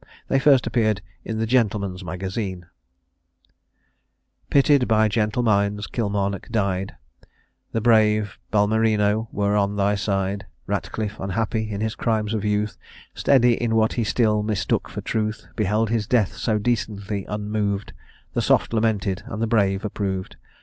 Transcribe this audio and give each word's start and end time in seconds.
They 0.29 0.39
first 0.39 0.65
appeared 0.65 1.01
in 1.23 1.37
the 1.37 1.45
Gentleman's 1.45 2.03
Magazine: 2.03 2.65
"Pitied 4.49 4.87
by 4.87 5.07
gentle 5.07 5.43
minds, 5.43 5.85
Kilmarnock 5.85 6.49
died; 6.49 6.95
The 7.71 7.81
brave, 7.81 8.39
Balmerino, 8.51 9.27
were 9.31 9.55
on 9.55 9.75
thy 9.75 9.93
side; 9.93 10.47
Ratcliffe, 10.65 11.19
unhappy 11.19 11.69
in 11.69 11.81
his 11.81 11.93
crimes 11.93 12.33
of 12.33 12.43
youth, 12.43 12.79
Steady 13.13 13.53
in 13.53 13.75
what 13.75 13.93
he 13.93 14.03
still 14.03 14.41
mistook 14.41 14.89
for 14.89 15.01
truth, 15.01 15.45
Beheld 15.55 15.91
his 15.91 16.07
death 16.07 16.35
so 16.35 16.57
decently 16.57 17.25
unmoved, 17.25 17.93
The 18.33 18.41
soft 18.41 18.73
lamented, 18.73 19.21
and 19.27 19.39
the 19.39 19.45
brave 19.45 19.85
approved. 19.85 20.35